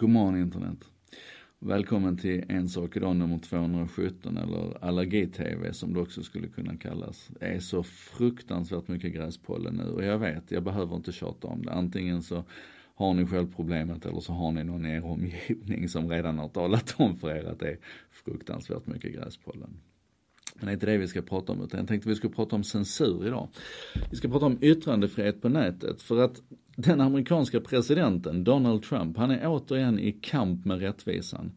Godmorgon 0.00 0.36
internet. 0.36 0.84
Välkommen 1.58 2.16
till 2.16 2.44
En 2.48 2.68
sak 2.68 2.96
idag 2.96 3.16
nummer 3.16 3.38
217 3.38 4.36
eller 4.36 4.84
Allergi-TV 4.84 5.72
som 5.72 5.94
det 5.94 6.00
också 6.00 6.22
skulle 6.22 6.48
kunna 6.48 6.76
kallas. 6.76 7.30
Det 7.40 7.46
är 7.46 7.58
så 7.58 7.82
fruktansvärt 7.82 8.88
mycket 8.88 9.12
gräspollen 9.12 9.74
nu 9.74 9.84
och 9.84 10.04
jag 10.04 10.18
vet, 10.18 10.50
jag 10.50 10.62
behöver 10.62 10.96
inte 10.96 11.12
tjata 11.12 11.46
om 11.46 11.64
det. 11.64 11.72
Antingen 11.72 12.22
så 12.22 12.44
har 12.94 13.14
ni 13.14 13.26
själv 13.26 13.54
problemet 13.56 14.06
eller 14.06 14.20
så 14.20 14.32
har 14.32 14.52
ni 14.52 14.64
någon 14.64 14.86
i 14.86 14.90
er 14.90 15.04
omgivning 15.04 15.88
som 15.88 16.08
redan 16.08 16.38
har 16.38 16.48
talat 16.48 16.94
om 16.98 17.16
för 17.16 17.30
er 17.30 17.44
att 17.44 17.58
det 17.58 17.70
är 17.70 17.78
fruktansvärt 18.10 18.86
mycket 18.86 19.12
gräspollen. 19.12 19.80
Men 20.60 20.66
det 20.66 20.70
är 20.70 20.74
inte 20.74 20.86
det 20.86 20.98
vi 20.98 21.08
ska 21.08 21.22
prata 21.22 21.52
om, 21.52 21.62
utan 21.62 21.80
jag 21.80 21.88
tänkte 21.88 22.08
vi 22.08 22.14
skulle 22.14 22.34
prata 22.34 22.56
om 22.56 22.64
censur 22.64 23.26
idag. 23.26 23.48
Vi 24.10 24.16
ska 24.16 24.28
prata 24.28 24.46
om 24.46 24.58
yttrandefrihet 24.60 25.42
på 25.42 25.48
nätet, 25.48 26.02
för 26.02 26.22
att 26.22 26.42
den 26.76 27.00
amerikanska 27.00 27.60
presidenten, 27.60 28.44
Donald 28.44 28.82
Trump, 28.82 29.16
han 29.16 29.30
är 29.30 29.46
återigen 29.46 29.98
i 29.98 30.12
kamp 30.12 30.64
med 30.64 30.80
rättvisan. 30.80 31.52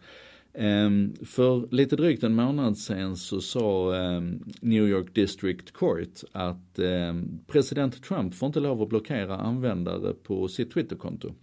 Ehm, 0.54 1.13
för 1.26 1.68
lite 1.72 1.96
drygt 1.96 2.24
en 2.24 2.36
månad 2.36 2.77
sen 2.77 3.16
så 3.16 3.41
sa 3.41 3.96
ehm, 3.96 4.44
New 4.62 4.88
York 4.88 5.16
District 5.16 5.74
Court 5.74 6.24
att 6.32 6.80
ehm, 6.80 7.40
president 7.48 8.04
Trump 8.04 8.35
får 8.35 8.48
inte 8.48 8.60
lov 8.60 8.82
att 8.82 8.90
blockera 8.90 9.38
användare 9.38 10.13
på 10.13 10.48
sitt 10.48 10.74
Twitterkonto. 10.74 11.34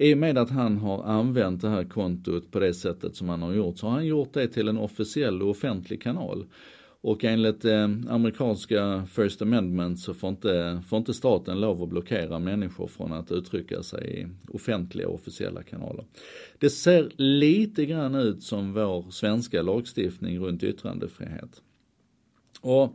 I 0.00 0.14
och 0.14 0.18
med 0.18 0.38
att 0.38 0.50
han 0.50 0.76
har 0.76 1.02
använt 1.02 1.60
det 1.60 1.68
här 1.68 1.84
kontot 1.84 2.50
på 2.50 2.58
det 2.58 2.74
sättet 2.74 3.16
som 3.16 3.28
han 3.28 3.42
har 3.42 3.52
gjort 3.52 3.78
så 3.78 3.86
har 3.86 3.92
han 3.92 4.06
gjort 4.06 4.32
det 4.32 4.48
till 4.48 4.68
en 4.68 4.78
officiell 4.78 5.42
och 5.42 5.50
offentlig 5.50 6.02
kanal. 6.02 6.46
Och 7.00 7.24
enligt 7.24 7.64
eh, 7.64 7.84
amerikanska 8.08 9.06
First 9.12 9.42
Amendment 9.42 10.00
så 10.00 10.14
får 10.14 10.30
inte, 10.30 10.82
får 10.88 10.98
inte 10.98 11.14
staten 11.14 11.60
lov 11.60 11.82
att 11.82 11.88
blockera 11.88 12.38
människor 12.38 12.86
från 12.86 13.12
att 13.12 13.32
uttrycka 13.32 13.82
sig 13.82 14.20
i 14.20 14.26
offentliga 14.54 15.08
och 15.08 15.14
officiella 15.14 15.62
kanaler. 15.62 16.04
Det 16.58 16.70
ser 16.70 17.12
lite 17.16 17.86
grann 17.86 18.14
ut 18.14 18.42
som 18.42 18.72
vår 18.72 19.10
svenska 19.10 19.62
lagstiftning 19.62 20.38
runt 20.38 20.62
yttrandefrihet. 20.62 21.62
Och 22.60 22.92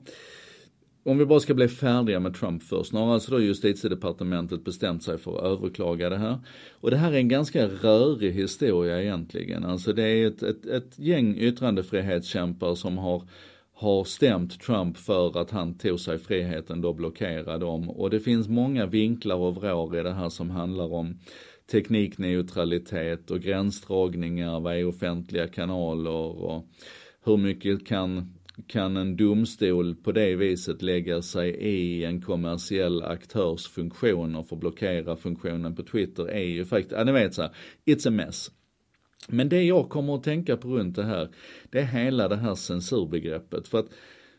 om 1.03 1.17
vi 1.17 1.25
bara 1.25 1.39
ska 1.39 1.53
bli 1.53 1.67
färdiga 1.67 2.19
med 2.19 2.35
Trump 2.35 2.63
först. 2.63 2.93
Nu 2.93 2.99
har 2.99 3.13
alltså 3.13 3.31
då 3.31 3.41
justitiedepartementet 3.41 4.63
bestämt 4.63 5.03
sig 5.03 5.17
för 5.17 5.37
att 5.37 5.43
överklaga 5.43 6.09
det 6.09 6.17
här. 6.17 6.39
Och 6.71 6.91
det 6.91 6.97
här 6.97 7.11
är 7.11 7.17
en 7.17 7.27
ganska 7.27 7.67
rörig 7.67 8.31
historia 8.31 9.01
egentligen. 9.01 9.65
Alltså 9.65 9.93
det 9.93 10.03
är 10.03 10.27
ett, 10.27 10.43
ett, 10.43 10.65
ett 10.65 10.99
gäng 10.99 11.35
yttrandefrihetskämpar 11.37 12.75
som 12.75 12.97
har 12.97 13.23
har 13.75 14.03
stämt 14.03 14.61
Trump 14.61 14.97
för 14.97 15.41
att 15.41 15.51
han 15.51 15.77
tog 15.77 15.99
sig 15.99 16.17
friheten 16.17 16.81
då 16.81 16.93
blockera 16.93 17.57
dem. 17.57 17.89
Och 17.89 18.09
det 18.09 18.19
finns 18.19 18.47
många 18.47 18.85
vinklar 18.85 19.35
och 19.35 19.55
vrår 19.55 19.97
i 19.99 20.03
det 20.03 20.13
här 20.13 20.29
som 20.29 20.49
handlar 20.49 20.93
om 20.93 21.19
teknikneutralitet 21.71 23.31
och 23.31 23.39
gränsdragningar, 23.39 24.59
vad 24.59 24.75
är 24.75 24.87
offentliga 24.87 25.47
kanaler 25.47 26.43
och 26.43 26.65
hur 27.25 27.37
mycket 27.37 27.85
kan 27.85 28.33
kan 28.67 28.97
en 28.97 29.15
domstol 29.15 29.95
på 29.95 30.11
det 30.11 30.35
viset 30.35 30.81
lägga 30.81 31.21
sig 31.21 31.49
i 31.49 32.05
en 32.05 32.21
kommersiell 32.21 33.03
aktörs 33.03 33.67
funktion 33.67 34.35
och 34.35 34.47
få 34.47 34.55
blockera 34.55 35.15
funktionen 35.15 35.75
på 35.75 35.83
Twitter 35.83 36.29
är 36.29 36.43
ju 36.43 36.65
faktiskt, 36.65 36.91
ja 36.91 37.03
ni 37.03 37.11
vet 37.11 37.33
såhär, 37.33 37.51
it's 37.85 38.07
a 38.07 38.11
mess. 38.11 38.51
Men 39.27 39.49
det 39.49 39.63
jag 39.63 39.89
kommer 39.89 40.15
att 40.15 40.23
tänka 40.23 40.57
på 40.57 40.67
runt 40.67 40.95
det 40.95 41.03
här, 41.03 41.29
det 41.71 41.79
är 41.79 41.85
hela 41.85 42.27
det 42.27 42.35
här 42.35 42.55
censurbegreppet. 42.55 43.67
För 43.67 43.79
att 43.79 43.89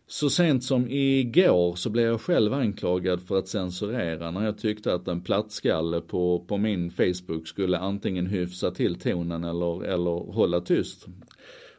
så 0.07 0.31
sent 0.31 0.65
som 0.65 0.89
igår 0.89 1.75
så 1.75 1.91
blev 1.91 2.07
jag 2.07 2.21
själv 2.21 2.53
anklagad 2.53 3.23
för 3.23 3.39
att 3.39 3.49
censurera 3.49 4.31
när 4.31 4.45
jag 4.45 4.59
tyckte 4.59 4.95
att 4.95 5.09
en 5.09 5.21
plattskalle 5.21 6.01
på, 6.01 6.45
på 6.49 6.57
min 6.57 6.91
Facebook 6.91 7.49
skulle 7.49 7.79
antingen 7.79 8.27
hyfsa 8.27 8.71
till 8.71 8.95
tonen 8.95 9.45
eller, 9.45 9.85
eller 9.85 10.33
hålla 10.33 10.61
tyst. 10.61 11.07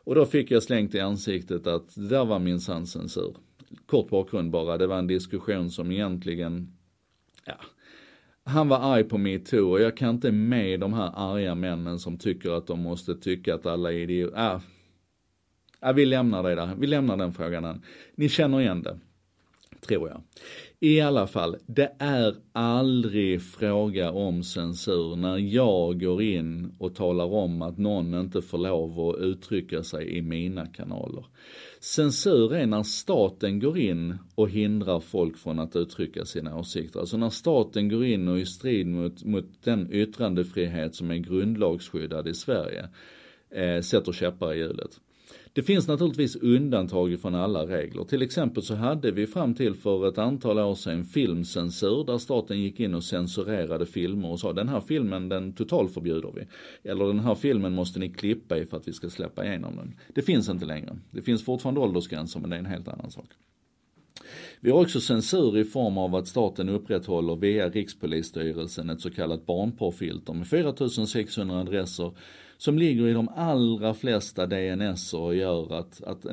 Och 0.05 0.15
då 0.15 0.25
fick 0.25 0.51
jag 0.51 0.63
slängt 0.63 0.95
i 0.95 0.99
ansiktet 0.99 1.67
att 1.67 1.95
det 1.95 2.07
där 2.07 2.25
var 2.25 2.39
minsann 2.39 2.87
censur. 2.87 3.35
Kort 3.85 4.09
bakgrund 4.09 4.51
bara, 4.51 4.77
det 4.77 4.87
var 4.87 4.99
en 4.99 5.07
diskussion 5.07 5.69
som 5.71 5.91
egentligen, 5.91 6.77
ja, 7.45 7.57
han 8.43 8.67
var 8.67 8.79
arg 8.93 9.03
på 9.03 9.17
metoo 9.17 9.71
och 9.71 9.81
jag 9.81 9.97
kan 9.97 10.09
inte 10.09 10.31
med 10.31 10.79
de 10.79 10.93
här 10.93 11.11
arga 11.15 11.55
männen 11.55 11.99
som 11.99 12.17
tycker 12.17 12.51
att 12.51 12.67
de 12.67 12.79
måste 12.79 13.15
tycka 13.15 13.55
att 13.55 13.65
alla 13.65 13.93
är 13.93 13.97
idioter. 13.97 14.37
Äh, 14.37 14.61
äh, 15.89 15.95
vi 15.95 16.05
lämnar 16.05 16.43
det 16.43 16.55
där, 16.55 16.75
vi 16.79 16.87
lämnar 16.87 17.17
den 17.17 17.33
frågan. 17.33 17.81
Ni 18.15 18.29
känner 18.29 18.61
igen 18.61 18.83
det, 18.83 18.99
tror 19.87 20.09
jag. 20.09 20.21
I 20.79 21.01
alla 21.01 21.27
fall, 21.27 21.57
det 21.65 21.95
är 21.99 22.35
aldrig 22.53 23.41
fråga 23.41 24.11
om 24.11 24.43
censur 24.43 25.15
när 25.15 25.37
jag 25.37 25.99
går 25.99 26.21
in 26.21 26.75
och 26.79 26.95
talar 26.95 27.25
om 27.25 27.61
att 27.61 27.77
någon 27.77 28.13
inte 28.13 28.41
får 28.41 28.57
lov 28.57 29.09
att 29.09 29.19
uttrycka 29.19 29.83
sig 29.83 30.17
i 30.17 30.21
mina 30.21 30.65
kanaler. 30.65 31.25
Censur 31.79 32.53
är 32.53 32.65
när 32.65 32.83
staten 32.83 33.59
går 33.59 33.77
in 33.77 34.17
och 34.35 34.49
hindrar 34.49 34.99
folk 34.99 35.37
från 35.37 35.59
att 35.59 35.75
uttrycka 35.75 36.25
sina 36.25 36.59
åsikter. 36.59 36.99
Alltså 36.99 37.17
när 37.17 37.29
staten 37.29 37.89
går 37.89 38.05
in 38.05 38.27
och 38.27 38.39
i 38.39 38.45
strid 38.45 38.87
mot, 38.87 39.23
mot 39.23 39.63
den 39.63 39.91
yttrandefrihet 39.91 40.95
som 40.95 41.11
är 41.11 41.17
grundlagsskyddad 41.17 42.27
i 42.27 42.33
Sverige, 42.33 42.89
eh, 43.49 43.81
sätter 43.81 44.11
käppar 44.11 44.53
i 44.53 44.57
hjulet. 44.57 44.99
Det 45.53 45.63
finns 45.63 45.87
naturligtvis 45.87 46.35
undantag 46.35 47.19
från 47.19 47.35
alla 47.35 47.65
regler. 47.67 48.03
Till 48.03 48.21
exempel 48.21 48.63
så 48.63 48.75
hade 48.75 49.11
vi 49.11 49.27
fram 49.27 49.53
till 49.53 49.75
för 49.75 50.07
ett 50.07 50.17
antal 50.17 50.59
år 50.59 50.75
sedan 50.75 51.05
filmcensur 51.05 52.03
där 52.03 52.17
staten 52.17 52.61
gick 52.61 52.79
in 52.79 52.93
och 52.93 53.03
censurerade 53.03 53.85
filmer 53.85 54.31
och 54.31 54.39
sa 54.39 54.53
den 54.53 54.69
här 54.69 54.81
filmen 54.81 55.29
den 55.29 55.53
totalförbjuder 55.53 56.31
vi. 56.35 56.47
Eller 56.89 57.05
den 57.05 57.19
här 57.19 57.35
filmen 57.35 57.73
måste 57.73 57.99
ni 57.99 58.09
klippa 58.09 58.57
i 58.57 58.65
för 58.65 58.77
att 58.77 58.87
vi 58.87 58.93
ska 58.93 59.09
släppa 59.09 59.45
igenom 59.45 59.75
den. 59.75 59.95
Det 60.15 60.21
finns 60.21 60.49
inte 60.49 60.65
längre. 60.65 60.97
Det 61.11 61.21
finns 61.21 61.45
fortfarande 61.45 61.81
åldersgränser 61.81 62.39
men 62.39 62.49
det 62.49 62.55
är 62.55 62.59
en 62.59 62.65
helt 62.65 62.87
annan 62.87 63.11
sak. 63.11 63.27
Vi 64.65 64.71
har 64.71 64.81
också 64.81 65.01
censur 65.01 65.57
i 65.57 65.63
form 65.63 65.97
av 65.97 66.15
att 66.15 66.27
staten 66.27 66.69
upprätthåller 66.69 67.35
via 67.35 67.69
Rikspolisstyrelsen 67.69 68.89
ett 68.89 69.01
så 69.01 69.11
kallat 69.11 69.45
barnporrfilter 69.45 70.33
med 70.33 70.47
4600 70.47 71.59
adresser 71.59 72.11
som 72.57 72.79
ligger 72.79 73.07
i 73.07 73.13
de 73.13 73.29
allra 73.35 73.93
flesta 73.93 74.45
DNS 74.45 75.13
och 75.13 75.35
gör 75.35 75.73
att, 75.73 76.03
att 76.03 76.25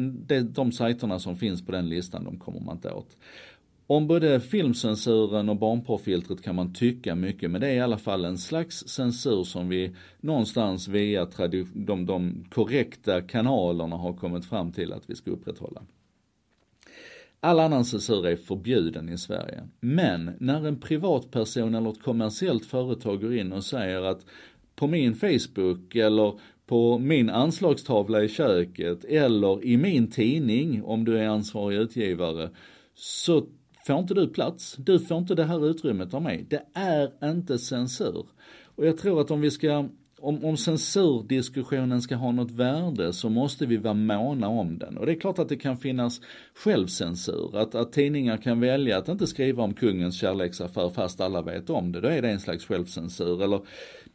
de, 0.54 0.72
sajterna 0.72 1.18
som 1.18 1.36
finns 1.36 1.66
på 1.66 1.72
den 1.72 1.88
listan, 1.88 2.24
de 2.24 2.38
kommer 2.38 2.60
man 2.60 2.76
inte 2.76 2.92
åt. 2.92 3.16
Om 3.86 4.06
både 4.06 4.40
filmcensuren 4.40 5.48
och 5.48 5.56
barnporrfiltret 5.56 6.42
kan 6.42 6.56
man 6.56 6.74
tycka 6.74 7.14
mycket, 7.14 7.50
men 7.50 7.60
det 7.60 7.68
är 7.68 7.74
i 7.74 7.80
alla 7.80 7.98
fall 7.98 8.24
en 8.24 8.38
slags 8.38 8.88
censur 8.88 9.44
som 9.44 9.68
vi 9.68 9.94
någonstans 10.20 10.88
via 10.88 11.28
de, 11.74 12.06
de 12.06 12.44
korrekta 12.50 13.22
kanalerna 13.22 13.96
har 13.96 14.12
kommit 14.12 14.44
fram 14.44 14.72
till 14.72 14.92
att 14.92 15.10
vi 15.10 15.14
ska 15.14 15.30
upprätthålla. 15.30 15.82
All 17.44 17.60
annan 17.60 17.84
censur 17.84 18.26
är 18.26 18.36
förbjuden 18.36 19.08
i 19.08 19.18
Sverige. 19.18 19.68
Men 19.80 20.30
när 20.40 20.66
en 20.66 20.80
privatperson 20.80 21.74
eller 21.74 21.90
ett 21.90 22.02
kommersiellt 22.02 22.66
företag 22.66 23.20
går 23.20 23.34
in 23.34 23.52
och 23.52 23.64
säger 23.64 24.02
att 24.02 24.26
på 24.76 24.86
min 24.86 25.14
Facebook 25.14 25.94
eller 25.94 26.40
på 26.66 26.98
min 26.98 27.30
anslagstavla 27.30 28.22
i 28.24 28.28
köket 28.28 29.04
eller 29.04 29.64
i 29.64 29.76
min 29.76 30.10
tidning 30.10 30.84
om 30.84 31.04
du 31.04 31.18
är 31.18 31.28
ansvarig 31.28 31.78
utgivare 31.78 32.50
så 32.94 33.46
får 33.86 33.98
inte 33.98 34.14
du 34.14 34.28
plats. 34.28 34.76
Du 34.78 34.98
får 34.98 35.18
inte 35.18 35.34
det 35.34 35.44
här 35.44 35.66
utrymmet 35.70 36.14
av 36.14 36.22
mig. 36.22 36.46
Det 36.50 36.62
är 36.74 37.30
inte 37.30 37.58
censur. 37.58 38.26
Och 38.64 38.86
jag 38.86 38.98
tror 38.98 39.20
att 39.20 39.30
om 39.30 39.40
vi 39.40 39.50
ska 39.50 39.88
om, 40.22 40.44
om 40.44 40.56
censurdiskussionen 40.56 42.02
ska 42.02 42.16
ha 42.16 42.32
något 42.32 42.50
värde 42.50 43.12
så 43.12 43.28
måste 43.28 43.66
vi 43.66 43.76
vara 43.76 43.94
måna 43.94 44.48
om 44.48 44.78
den. 44.78 44.98
Och 44.98 45.06
det 45.06 45.12
är 45.12 45.20
klart 45.20 45.38
att 45.38 45.48
det 45.48 45.56
kan 45.56 45.76
finnas 45.76 46.20
självcensur, 46.54 47.56
att, 47.56 47.74
att 47.74 47.92
tidningar 47.92 48.36
kan 48.36 48.60
välja 48.60 48.98
att 48.98 49.08
inte 49.08 49.26
skriva 49.26 49.62
om 49.62 49.74
kungens 49.74 50.20
kärleksaffär 50.20 50.90
fast 50.90 51.20
alla 51.20 51.42
vet 51.42 51.70
om 51.70 51.92
det. 51.92 52.00
Då 52.00 52.08
är 52.08 52.22
det 52.22 52.30
en 52.30 52.40
slags 52.40 52.64
självcensur. 52.64 53.42
Eller 53.42 53.60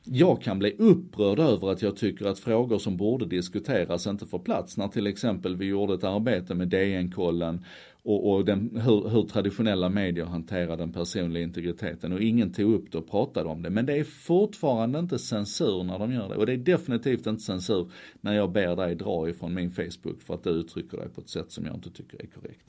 jag 0.04 0.42
kan 0.42 0.60
bli 0.60 0.76
upprörd 0.78 1.40
över 1.40 1.72
att 1.72 1.82
jag 1.82 1.96
tycker 1.96 2.26
att 2.26 2.40
frågor 2.40 2.80
som 2.80 2.98
borde 2.98 3.26
diskuteras 3.26 4.08
inte 4.08 4.26
får 4.26 4.40
plats. 4.40 4.78
När 4.78 4.88
till 4.88 5.08
exempel 5.08 5.56
vi 5.56 5.66
gjorde 5.66 5.94
ett 5.94 6.04
arbete 6.04 6.56
med 6.56 6.68
DN-kollen 6.68 7.66
och, 8.04 8.32
och 8.32 8.46
den, 8.46 8.82
hur, 8.84 9.10
hur, 9.10 9.24
traditionella 9.24 9.90
medier 9.90 10.26
hanterar 10.26 10.78
den 10.78 10.92
personliga 10.92 11.44
integriteten 11.44 12.14
och 12.14 12.22
ingen 12.22 12.54
tog 12.54 12.74
upp 12.74 12.92
det 12.92 12.98
och 12.98 13.10
pratade 13.10 13.50
om 13.50 13.62
det. 13.62 13.70
Men 13.70 13.86
det 13.86 13.94
är 13.94 14.04
fortfarande 14.04 15.00
inte 15.00 15.20
censur 15.20 15.84
när 15.84 16.00
de 16.00 16.14
gör 16.14 16.30
det 16.30 16.36
och 16.36 16.46
det 16.46 16.54
är 16.54 16.58
definitivt 16.58 17.28
inte 17.28 17.44
censur 17.44 17.92
när 18.22 18.34
jag 18.34 18.52
ber 18.52 18.76
dig 18.76 18.96
dra 18.96 19.30
ifrån 19.30 19.54
min 19.54 19.72
Facebook 19.72 20.22
för 20.22 20.34
att 20.34 20.44
du 20.44 20.50
uttrycker 20.50 20.98
dig 20.98 21.10
på 21.10 21.22
ett 21.22 21.30
sätt 21.30 21.52
som 21.52 21.66
jag 21.66 21.76
inte 21.76 21.92
tycker 21.92 22.22
är 22.22 22.28
korrekt. 22.28 22.66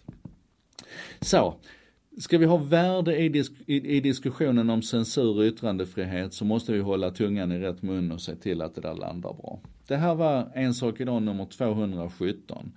Så, 1.20 1.54
Ska 2.18 2.38
vi 2.38 2.46
ha 2.46 2.56
värde 2.56 3.16
i, 3.16 3.28
disk 3.28 3.52
i, 3.66 3.96
i, 3.96 4.00
diskussionen 4.00 4.70
om 4.70 4.82
censur 4.82 5.36
och 5.36 5.44
yttrandefrihet 5.44 6.32
så 6.32 6.44
måste 6.44 6.72
vi 6.72 6.80
hålla 6.80 7.10
tungan 7.10 7.52
i 7.52 7.58
rätt 7.58 7.82
mun 7.82 8.12
och 8.12 8.20
se 8.20 8.36
till 8.36 8.62
att 8.62 8.74
det 8.74 8.80
där 8.80 8.94
landar 8.94 9.32
bra. 9.32 9.60
Det 9.86 9.96
här 9.96 10.14
var 10.14 10.50
En 10.54 10.74
sak 10.74 11.00
idag 11.00 11.22
nummer 11.22 11.44
217. 11.44 12.72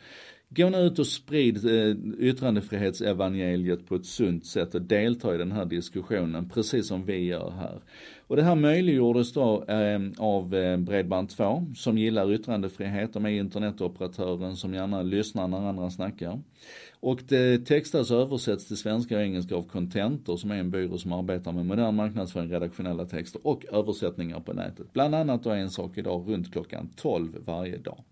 Gå 0.55 0.69
nu 0.69 0.77
ut 0.77 0.99
och 0.99 1.07
sprid 1.07 1.65
eh, 1.65 1.95
yttrandefrihetsevangeliet 2.19 3.87
på 3.87 3.95
ett 3.95 4.05
sunt 4.05 4.45
sätt 4.45 4.75
och 4.75 4.81
delta 4.81 5.35
i 5.35 5.37
den 5.37 5.51
här 5.51 5.65
diskussionen, 5.65 6.49
precis 6.49 6.87
som 6.87 7.05
vi 7.05 7.25
gör 7.25 7.49
här. 7.51 7.81
Och 8.27 8.35
det 8.35 8.43
här 8.43 8.55
möjliggjordes 8.55 9.33
då 9.33 9.63
eh, 9.63 9.99
av 10.17 10.55
eh, 10.55 10.77
Bredband2 10.77 11.73
som 11.75 11.97
gillar 11.97 12.33
yttrandefrihet, 12.33 13.13
de 13.13 13.25
är 13.25 13.29
internetoperatören 13.29 14.55
som 14.55 14.73
gärna 14.73 15.01
lyssnar 15.01 15.47
när 15.47 15.69
andra 15.69 15.89
snackar. 15.89 16.39
Och 16.99 17.19
det 17.27 17.65
textas 17.65 18.11
och 18.11 18.21
översätts 18.21 18.67
till 18.67 18.77
svenska 18.77 19.15
och 19.15 19.21
engelska 19.21 19.55
av 19.55 19.63
Contentor 19.63 20.37
som 20.37 20.51
är 20.51 20.55
en 20.55 20.71
byrå 20.71 20.97
som 20.97 21.13
arbetar 21.13 21.51
med 21.51 21.65
modern 21.65 21.95
marknadsföring, 21.95 22.51
redaktionella 22.51 23.05
texter 23.05 23.47
och 23.47 23.65
översättningar 23.71 24.39
på 24.39 24.53
nätet. 24.53 24.93
Bland 24.93 25.15
annat 25.15 25.43
då 25.43 25.49
en 25.49 25.69
sak 25.69 25.97
idag 25.97 26.23
runt 26.27 26.51
klockan 26.53 26.89
12 26.95 27.37
varje 27.45 27.77
dag. 27.77 28.03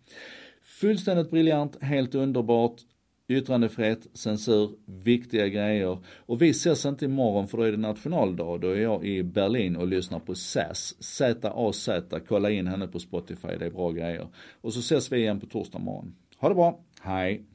Fullständigt 0.81 1.31
briljant, 1.31 1.83
helt 1.83 2.15
underbart. 2.15 2.81
Yttrandefrihet, 3.27 4.07
censur, 4.13 4.69
viktiga 4.85 5.47
grejer. 5.47 5.97
Och 6.07 6.41
vi 6.41 6.49
ses 6.49 6.85
inte 6.85 7.05
imorgon 7.05 7.47
för 7.47 7.57
då 7.57 7.63
är 7.63 7.71
det 7.71 7.77
nationaldag. 7.77 8.57
Då 8.57 8.67
är 8.69 8.81
jag 8.81 9.05
i 9.05 9.23
Berlin 9.23 9.75
och 9.75 9.87
lyssnar 9.87 10.19
på 10.19 10.35
SAS. 10.35 11.03
Z-A-Z, 11.03 12.19
kolla 12.27 12.49
in 12.49 12.67
henne 12.67 12.87
på 12.87 12.99
Spotify, 12.99 13.47
det 13.59 13.65
är 13.65 13.69
bra 13.69 13.91
grejer. 13.91 14.27
Och 14.61 14.73
så 14.73 14.79
ses 14.79 15.11
vi 15.11 15.17
igen 15.17 15.39
på 15.39 15.45
torsdag 15.45 15.79
morgon. 15.79 16.15
Ha 16.37 16.49
det 16.49 16.55
bra, 16.55 16.79
hej! 17.01 17.45